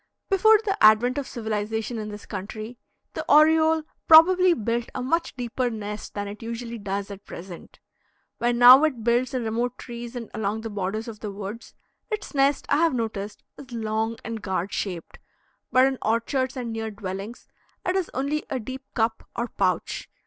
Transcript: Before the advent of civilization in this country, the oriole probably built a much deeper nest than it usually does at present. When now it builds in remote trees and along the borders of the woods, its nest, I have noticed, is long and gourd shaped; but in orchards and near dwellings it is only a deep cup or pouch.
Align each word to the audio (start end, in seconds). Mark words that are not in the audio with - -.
Before 0.31 0.57
the 0.65 0.83
advent 0.83 1.19
of 1.19 1.27
civilization 1.27 1.99
in 1.99 2.09
this 2.09 2.25
country, 2.25 2.79
the 3.13 3.23
oriole 3.29 3.83
probably 4.07 4.55
built 4.55 4.89
a 4.95 5.03
much 5.03 5.35
deeper 5.35 5.69
nest 5.69 6.15
than 6.15 6.27
it 6.27 6.41
usually 6.41 6.79
does 6.79 7.11
at 7.11 7.23
present. 7.23 7.79
When 8.39 8.57
now 8.57 8.83
it 8.83 9.03
builds 9.03 9.35
in 9.35 9.43
remote 9.43 9.77
trees 9.77 10.15
and 10.15 10.31
along 10.33 10.61
the 10.61 10.71
borders 10.71 11.07
of 11.07 11.19
the 11.19 11.31
woods, 11.31 11.75
its 12.09 12.33
nest, 12.33 12.65
I 12.67 12.77
have 12.77 12.95
noticed, 12.95 13.43
is 13.59 13.71
long 13.73 14.17
and 14.25 14.41
gourd 14.41 14.73
shaped; 14.73 15.19
but 15.71 15.85
in 15.85 15.99
orchards 16.01 16.57
and 16.57 16.73
near 16.73 16.89
dwellings 16.89 17.47
it 17.85 17.95
is 17.95 18.09
only 18.11 18.43
a 18.49 18.59
deep 18.59 18.81
cup 18.95 19.29
or 19.35 19.49
pouch. 19.49 20.09